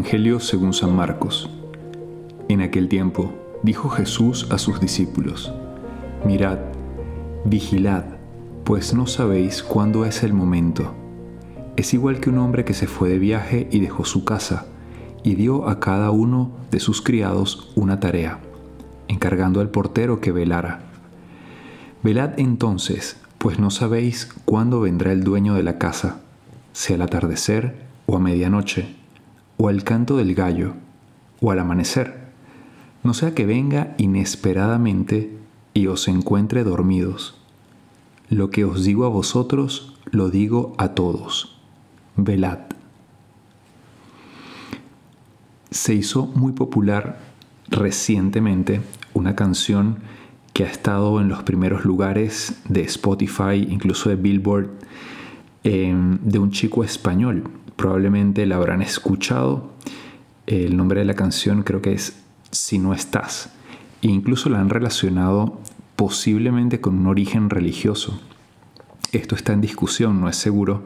[0.00, 1.50] Evangelio según San Marcos.
[2.48, 5.52] En aquel tiempo dijo Jesús a sus discípulos,
[6.24, 6.58] Mirad,
[7.44, 8.04] vigilad,
[8.64, 10.94] pues no sabéis cuándo es el momento.
[11.76, 14.64] Es igual que un hombre que se fue de viaje y dejó su casa,
[15.22, 18.38] y dio a cada uno de sus criados una tarea,
[19.06, 20.80] encargando al portero que velara.
[22.02, 26.22] Velad entonces, pues no sabéis cuándo vendrá el dueño de la casa,
[26.72, 28.98] sea al atardecer o a medianoche
[29.62, 30.72] o al canto del gallo,
[31.42, 32.30] o al amanecer,
[33.02, 35.36] no sea que venga inesperadamente
[35.74, 37.38] y os encuentre dormidos.
[38.30, 41.58] Lo que os digo a vosotros, lo digo a todos.
[42.16, 42.60] Velad.
[45.70, 47.20] Se hizo muy popular
[47.68, 48.80] recientemente
[49.12, 49.98] una canción
[50.54, 54.70] que ha estado en los primeros lugares de Spotify, incluso de Billboard,
[55.64, 57.44] eh, de un chico español
[57.80, 59.70] probablemente la habrán escuchado.
[60.46, 63.48] El nombre de la canción creo que es Si no estás.
[64.02, 65.58] E incluso la han relacionado
[65.96, 68.20] posiblemente con un origen religioso.
[69.12, 70.84] Esto está en discusión, no es seguro,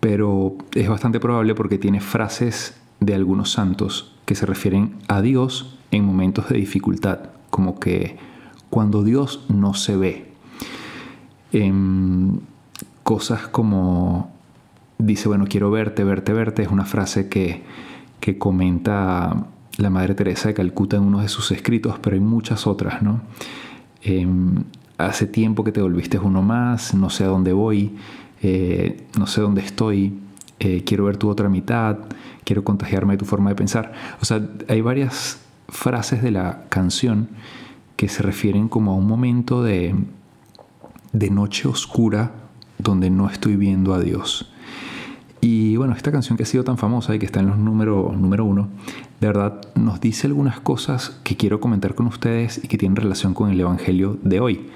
[0.00, 5.78] pero es bastante probable porque tiene frases de algunos santos que se refieren a Dios
[5.92, 8.16] en momentos de dificultad, como que
[8.70, 10.32] cuando Dios no se ve.
[11.52, 12.40] En
[13.04, 14.35] cosas como
[14.98, 17.62] dice, bueno, quiero verte, verte, verte, es una frase que,
[18.20, 19.46] que comenta
[19.78, 23.20] la Madre Teresa de Calcuta en uno de sus escritos, pero hay muchas otras, ¿no?
[24.02, 24.64] Em,
[24.98, 27.96] hace tiempo que te volviste uno más, no sé a dónde voy,
[28.42, 30.18] eh, no sé dónde estoy,
[30.58, 31.98] eh, quiero ver tu otra mitad,
[32.44, 33.92] quiero contagiarme de tu forma de pensar.
[34.22, 37.28] O sea, hay varias frases de la canción
[37.96, 39.94] que se refieren como a un momento de,
[41.12, 42.45] de noche oscura
[42.78, 44.50] donde no estoy viendo a Dios.
[45.40, 48.12] Y bueno, esta canción que ha sido tan famosa y que está en los número,
[48.16, 48.68] número uno,
[49.20, 53.34] de verdad nos dice algunas cosas que quiero comentar con ustedes y que tienen relación
[53.34, 54.66] con el Evangelio de hoy.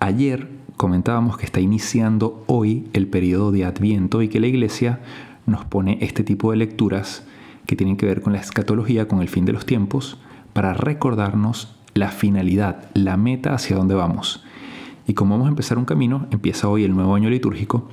[0.00, 5.00] Ayer comentábamos que está iniciando hoy el periodo de Adviento y que la Iglesia
[5.46, 7.24] nos pone este tipo de lecturas
[7.66, 10.18] que tienen que ver con la escatología, con el fin de los tiempos,
[10.52, 14.44] para recordarnos la finalidad, la meta hacia dónde vamos.
[15.08, 17.88] Y como vamos a empezar un camino, empieza hoy el nuevo año litúrgico,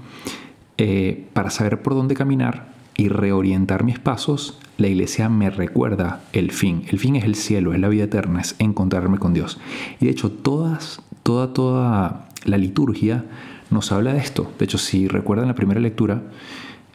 [0.77, 6.51] eh, para saber por dónde caminar y reorientar mis pasos, la iglesia me recuerda el
[6.51, 6.83] fin.
[6.89, 9.59] El fin es el cielo, es la vida eterna, es encontrarme con Dios.
[10.01, 13.23] Y de hecho, todas, toda, toda la liturgia
[13.71, 14.51] nos habla de esto.
[14.59, 16.21] De hecho, si recuerdan la primera lectura,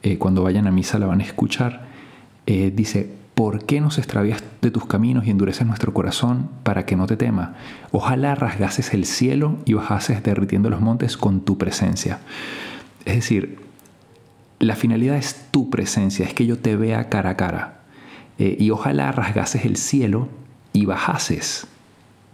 [0.02, 1.88] eh, cuando vayan a misa la van a escuchar,
[2.44, 6.94] eh, dice, ¿por qué nos extravías de tus caminos y endureces nuestro corazón para que
[6.94, 7.54] no te tema?
[7.90, 12.18] Ojalá rasgases el cielo y bajases derritiendo los montes con tu presencia.
[13.06, 13.58] Es decir,
[14.58, 17.80] la finalidad es tu presencia, es que yo te vea cara a cara.
[18.38, 20.28] Eh, y ojalá rasgases el cielo
[20.74, 21.66] y bajases.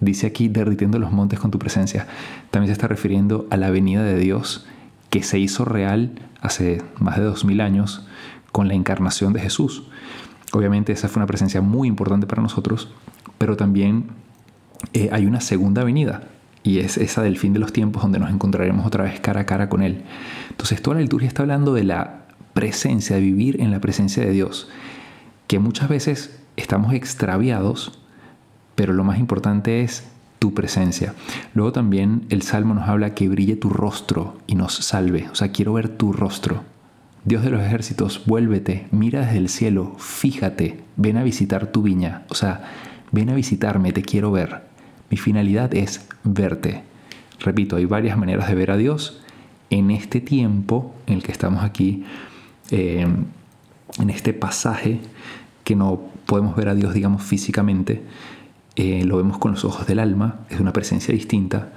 [0.01, 2.09] Dice aquí, derritiendo los montes con tu presencia.
[2.51, 4.67] También se está refiriendo a la venida de Dios
[5.11, 8.05] que se hizo real hace más de dos mil años
[8.51, 9.85] con la encarnación de Jesús.
[10.57, 12.89] Obviamente esa fue una presencia muy importante para nosotros,
[13.37, 14.07] pero también
[14.95, 16.29] eh, hay una segunda venida
[16.63, 19.45] y es esa del fin de los tiempos donde nos encontraremos otra vez cara a
[19.45, 20.05] cara con Él.
[20.49, 22.25] Entonces toda la liturgia está hablando de la
[22.55, 24.71] presencia, de vivir en la presencia de Dios,
[25.47, 27.99] que muchas veces estamos extraviados,
[28.77, 30.05] pero lo más importante es
[30.39, 31.15] tu presencia.
[31.53, 35.29] Luego también el Salmo nos habla que brille tu rostro y nos salve.
[35.31, 36.63] O sea, quiero ver tu rostro.
[37.27, 42.23] Dios de los ejércitos, vuélvete, mira desde el cielo, fíjate, ven a visitar tu viña.
[42.29, 42.63] O sea,
[43.11, 44.63] ven a visitarme, te quiero ver.
[45.11, 46.85] Mi finalidad es verte.
[47.41, 49.21] Repito, hay varias maneras de ver a Dios.
[49.71, 52.05] En este tiempo en el que estamos aquí,
[52.71, 53.09] eh,
[53.99, 55.01] en este pasaje,
[55.65, 58.05] que no podemos ver a Dios, digamos, físicamente,
[58.77, 61.73] eh, lo vemos con los ojos del alma, es una presencia distinta,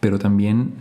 [0.00, 0.72] pero también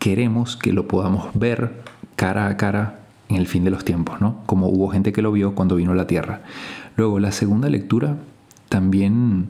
[0.00, 1.84] queremos que lo podamos ver
[2.16, 4.42] cara a cara en el fin de los tiempos, ¿no?
[4.46, 6.42] Como hubo gente que lo vio cuando vino a la tierra.
[6.96, 8.16] Luego, la segunda lectura
[8.68, 9.48] también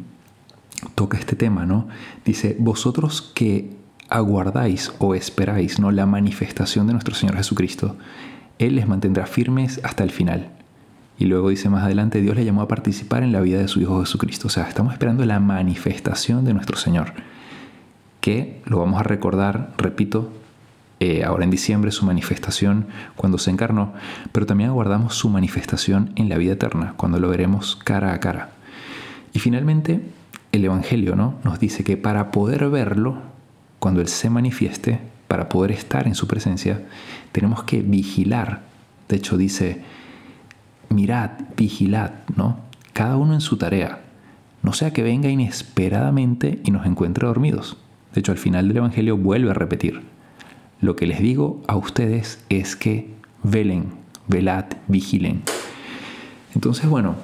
[0.94, 1.88] toca este tema, ¿no?
[2.24, 3.76] Dice, vosotros que
[4.08, 5.90] aguardáis o esperáis, ¿no?
[5.90, 7.96] La manifestación de nuestro Señor Jesucristo,
[8.58, 10.50] Él les mantendrá firmes hasta el final.
[11.18, 13.80] Y luego dice más adelante, Dios le llamó a participar en la vida de su
[13.80, 14.48] Hijo Jesucristo.
[14.48, 17.12] O sea, estamos esperando la manifestación de nuestro Señor,
[18.20, 20.32] que lo vamos a recordar, repito,
[21.06, 23.92] eh, ahora en diciembre su manifestación cuando se encarnó,
[24.32, 28.52] pero también aguardamos su manifestación en la vida eterna, cuando lo veremos cara a cara.
[29.34, 30.00] Y finalmente,
[30.50, 31.34] el Evangelio ¿no?
[31.44, 33.18] nos dice que para poder verlo,
[33.80, 34.98] cuando Él se manifieste,
[35.28, 36.86] para poder estar en su presencia,
[37.32, 38.62] tenemos que vigilar.
[39.06, 39.82] De hecho dice,
[40.88, 42.60] mirad, vigilad, ¿no?
[42.94, 44.00] Cada uno en su tarea.
[44.62, 47.76] No sea que venga inesperadamente y nos encuentre dormidos.
[48.14, 50.13] De hecho, al final del Evangelio vuelve a repetir.
[50.84, 53.08] Lo que les digo a ustedes es que
[53.42, 53.94] velen,
[54.28, 55.40] velad, vigilen.
[56.54, 57.14] Entonces, bueno,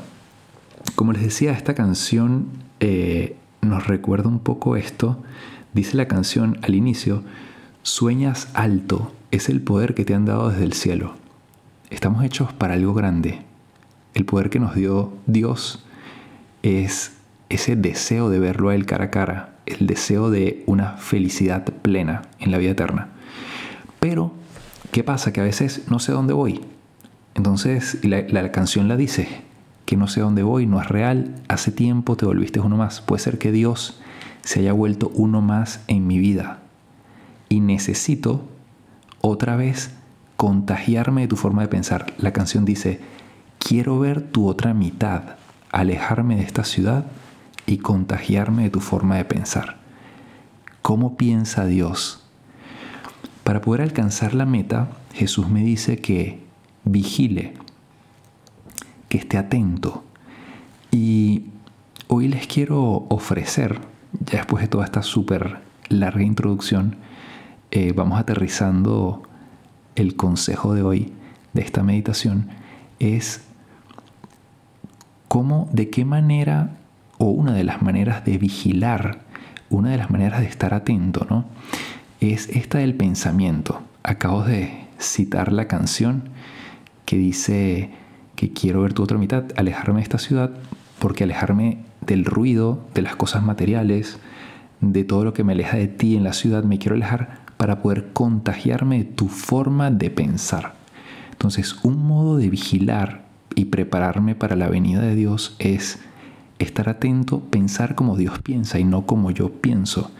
[0.94, 2.46] como les decía, esta canción
[2.80, 5.22] eh, nos recuerda un poco esto.
[5.74, 7.22] Dice la canción al inicio,
[7.82, 11.16] sueñas alto, es el poder que te han dado desde el cielo.
[11.90, 13.42] Estamos hechos para algo grande.
[14.14, 15.84] El poder que nos dio Dios
[16.62, 17.12] es
[17.50, 22.22] ese deseo de verlo a Él cara a cara, el deseo de una felicidad plena
[22.38, 23.19] en la vida eterna.
[24.00, 24.32] Pero,
[24.90, 25.32] ¿qué pasa?
[25.32, 26.62] Que a veces no sé dónde voy.
[27.34, 29.28] Entonces, la, canción la dice,
[29.84, 33.00] que no sé dónde voy, no es real, hace tiempo te volviste uno más.
[33.00, 34.00] Puede ser que Dios
[34.42, 36.58] se haya vuelto uno más en mi vida.
[37.48, 38.48] Y necesito
[39.20, 39.90] otra vez
[40.36, 42.06] contagiarme de tu forma de pensar.
[42.18, 43.00] La canción dice,
[43.58, 45.36] quiero ver tu otra mitad,
[45.70, 47.04] alejarme de esta ciudad
[47.66, 49.76] y contagiarme de tu forma de pensar.
[50.82, 52.29] ¿Cómo piensa Dios?
[53.50, 56.38] Para poder alcanzar la meta, Jesús me dice que
[56.84, 57.54] vigile,
[59.08, 60.04] que esté atento.
[60.92, 61.46] Y
[62.06, 63.80] hoy les quiero ofrecer,
[64.24, 66.94] ya después de toda esta súper larga introducción,
[67.72, 69.24] eh, vamos aterrizando
[69.96, 71.12] el consejo de hoy,
[71.52, 72.50] de esta meditación,
[73.00, 73.42] es
[75.26, 76.76] cómo, de qué manera,
[77.18, 79.22] o una de las maneras de vigilar,
[79.70, 81.46] una de las maneras de estar atento, ¿no?
[82.20, 83.80] Es esta del pensamiento.
[84.02, 86.24] Acabo de citar la canción
[87.06, 87.90] que dice,
[88.36, 90.50] que quiero ver tu otra mitad, alejarme de esta ciudad,
[90.98, 94.18] porque alejarme del ruido, de las cosas materiales,
[94.82, 97.80] de todo lo que me aleja de ti en la ciudad, me quiero alejar para
[97.80, 100.74] poder contagiarme de tu forma de pensar.
[101.32, 103.24] Entonces, un modo de vigilar
[103.54, 106.00] y prepararme para la venida de Dios es
[106.58, 110.10] estar atento, pensar como Dios piensa y no como yo pienso.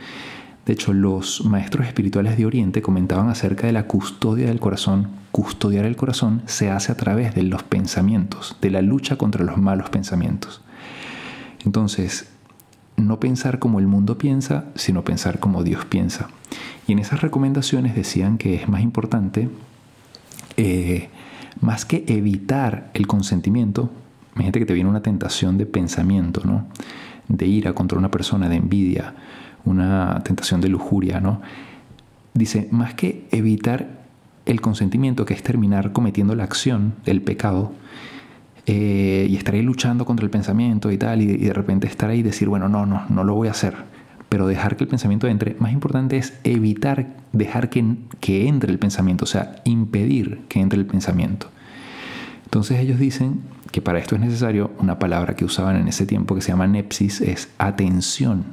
[0.71, 5.09] De hecho, los maestros espirituales de Oriente comentaban acerca de la custodia del corazón.
[5.33, 9.57] Custodiar el corazón se hace a través de los pensamientos, de la lucha contra los
[9.57, 10.63] malos pensamientos.
[11.65, 12.31] Entonces,
[12.97, 16.29] no pensar como el mundo piensa, sino pensar como Dios piensa.
[16.87, 19.49] Y en esas recomendaciones decían que es más importante,
[20.57, 21.09] eh,
[21.61, 23.91] más que evitar el consentimiento,
[24.37, 26.69] imagínate que te viene una tentación de pensamiento, ¿no?
[27.27, 29.15] de ira contra una persona, de envidia,
[29.65, 31.41] una tentación de lujuria, ¿no?
[32.35, 34.01] Dice, más que evitar
[34.47, 37.73] el consentimiento, que es terminar cometiendo la acción del pecado,
[38.67, 42.21] eh, y estar ahí luchando contra el pensamiento y tal, y, de repente estar ahí
[42.21, 43.75] y decir, bueno, no, no, no lo voy a hacer,
[44.29, 48.79] pero dejar que el pensamiento entre, más importante es evitar dejar que, que entre el
[48.79, 51.49] pensamiento, o sea, impedir que entre el pensamiento.
[52.45, 53.41] Entonces ellos dicen
[53.71, 56.67] que para esto es necesario una palabra que usaban en ese tiempo que se llama
[56.67, 58.45] nepsis, es atención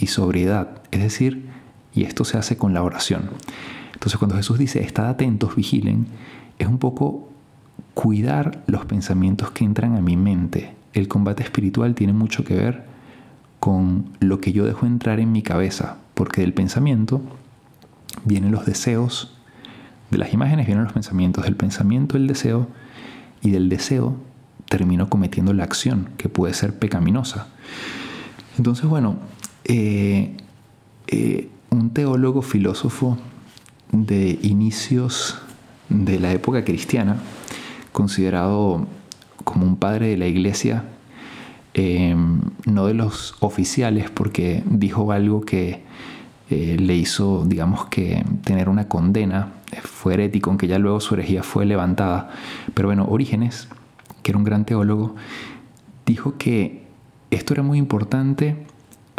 [0.00, 1.48] y sobriedad, es decir,
[1.94, 3.30] y esto se hace con la oración.
[3.92, 6.06] Entonces cuando Jesús dice, estad atentos, vigilen,
[6.58, 7.28] es un poco
[7.94, 10.74] cuidar los pensamientos que entran a mi mente.
[10.92, 12.84] El combate espiritual tiene mucho que ver
[13.58, 17.20] con lo que yo dejo entrar en mi cabeza, porque del pensamiento
[18.24, 19.36] vienen los deseos,
[20.10, 22.68] de las imágenes vienen los pensamientos, del pensamiento el deseo,
[23.42, 24.16] y del deseo
[24.68, 27.48] termino cometiendo la acción, que puede ser pecaminosa.
[28.56, 29.16] Entonces, bueno,
[29.64, 30.36] eh,
[31.06, 33.18] eh, un teólogo filósofo
[33.92, 35.38] de inicios
[35.88, 37.16] de la época cristiana,
[37.92, 38.86] considerado
[39.44, 40.84] como un padre de la iglesia,
[41.74, 42.16] eh,
[42.66, 45.88] no de los oficiales, porque dijo algo que
[46.50, 49.52] le hizo, digamos que, tener una condena,
[49.84, 52.30] fue herético, aunque ya luego su herejía fue levantada.
[52.74, 53.68] Pero bueno, Orígenes,
[54.24, 55.14] que era un gran teólogo,
[56.06, 56.86] dijo que
[57.30, 58.66] esto era muy importante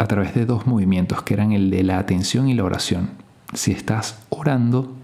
[0.02, 3.10] a través de dos movimientos que eran el de la atención y la oración.
[3.54, 4.96] Si estás orando,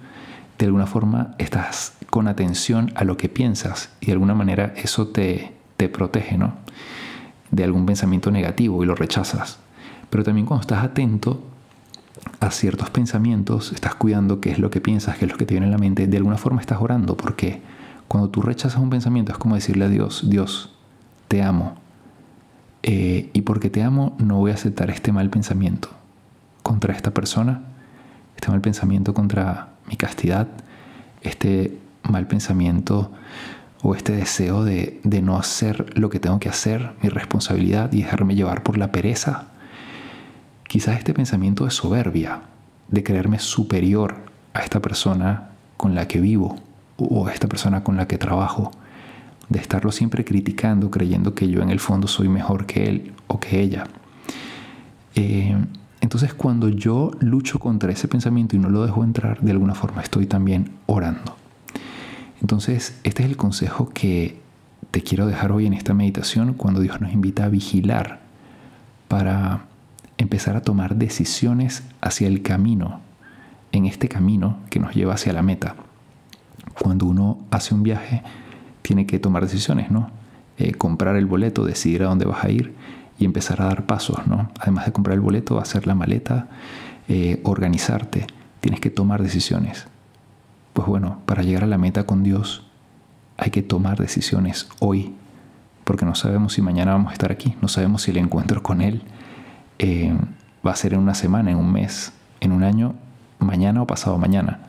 [0.59, 5.07] de alguna forma estás con atención a lo que piensas y de alguna manera eso
[5.07, 6.55] te, te protege ¿no?
[7.53, 9.61] de algún pensamiento negativo y lo rechazas.
[10.11, 11.45] Pero también cuando estás atento
[12.41, 15.55] a ciertos pensamientos, estás cuidando qué es lo que piensas, qué es lo que te
[15.55, 17.63] viene en la mente, de alguna forma estás orando porque
[18.09, 20.75] cuando tú rechazas un pensamiento es como decirle a Dios, Dios,
[21.29, 21.77] te amo,
[22.83, 25.91] eh, y porque te amo no voy a aceptar este mal pensamiento
[26.63, 27.63] contra esta persona,
[28.37, 30.49] este mal pensamiento contra mi castidad,
[31.23, 33.11] este mal pensamiento
[33.83, 38.03] o este deseo de, de no hacer lo que tengo que hacer, mi responsabilidad y
[38.03, 39.47] dejarme llevar por la pereza.
[40.67, 42.43] Quizás este pensamiento de soberbia,
[42.89, 44.17] de creerme superior
[44.55, 46.57] a esta persona con la que vivo
[46.97, 48.73] o a esta persona con la que trabajo,
[49.49, 53.41] de estarlo siempre criticando, creyendo que yo en el fondo soy mejor que él o
[53.41, 53.87] que ella.
[55.15, 55.57] Eh,
[56.01, 60.03] entonces cuando yo lucho contra ese pensamiento y no lo dejo entrar, de alguna forma
[60.03, 61.37] estoy también orando.
[62.41, 64.41] Entonces este es el consejo que
[64.91, 68.21] te quiero dejar hoy en esta meditación cuando Dios nos invita a vigilar
[69.09, 69.65] para
[70.19, 73.01] empezar a tomar decisiones hacia el camino,
[73.73, 75.77] en este camino que nos lleva hacia la meta.
[76.81, 78.23] Cuando uno hace un viaje,
[78.83, 80.11] tiene que tomar decisiones, ¿no?
[80.59, 82.75] Eh, comprar el boleto, decidir a dónde vas a ir
[83.19, 84.51] y empezar a dar pasos, ¿no?
[84.61, 86.49] Además de comprar el boleto, hacer la maleta,
[87.09, 88.27] eh, organizarte,
[88.61, 89.87] tienes que tomar decisiones.
[90.73, 92.65] Pues bueno, para llegar a la meta con Dios
[93.37, 95.15] hay que tomar decisiones hoy,
[95.85, 98.83] porque no sabemos si mañana vamos a estar aquí, no sabemos si el encuentro con
[98.83, 99.03] Él
[99.79, 100.13] eh,
[100.67, 102.95] va a ser en una semana, en un mes, en un año,
[103.39, 104.61] mañana o pasado mañana.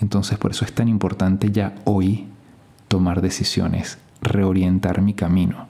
[0.00, 2.26] Entonces por eso es tan importante ya hoy
[2.90, 5.68] tomar decisiones, reorientar mi camino.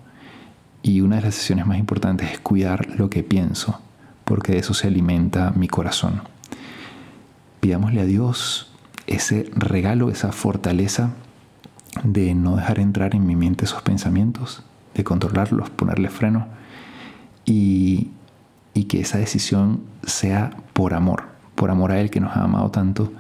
[0.83, 3.79] Y una de las decisiones más importantes es cuidar lo que pienso,
[4.25, 6.23] porque de eso se alimenta mi corazón.
[7.61, 8.73] Pidámosle a Dios
[9.07, 11.11] ese regalo, esa fortaleza
[12.03, 14.63] de no dejar entrar en mi mente esos pensamientos,
[14.95, 16.47] de controlarlos, ponerle freno
[17.45, 18.13] y,
[18.89, 21.25] que esa decisión sea por amor,
[21.55, 23.13] por amor a Él que nos ha amado tanto,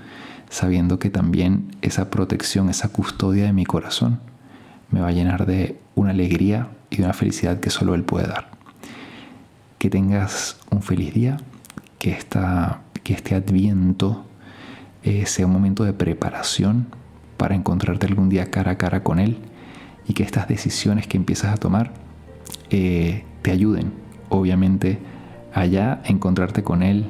[0.50, 4.20] sabiendo que también esa protección, esa custodia de mi corazón
[4.90, 8.26] me va a llenar de una alegría y de una felicidad que solo Él puede
[8.26, 8.50] dar.
[9.78, 11.38] Que tengas un feliz día,
[11.98, 14.26] que, esta, que este adviento
[15.04, 16.88] eh, sea un momento de preparación
[17.36, 19.38] para encontrarte algún día cara a cara con Él
[20.06, 21.92] y que estas decisiones que empiezas a tomar
[22.70, 23.92] eh, te ayuden,
[24.28, 24.98] obviamente,
[25.54, 27.06] allá a encontrarte con Él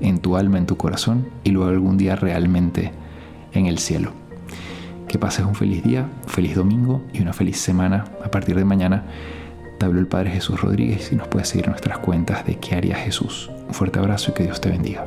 [0.00, 2.92] en tu alma, en tu corazón y luego algún día realmente
[3.52, 4.12] en el cielo.
[5.08, 8.04] Que pases un feliz día, feliz domingo y una feliz semana.
[8.24, 9.04] A partir de mañana
[9.78, 12.96] te habló el Padre Jesús Rodríguez y nos puedes seguir nuestras cuentas de qué haría
[12.96, 13.50] Jesús.
[13.66, 15.06] Un fuerte abrazo y que Dios te bendiga.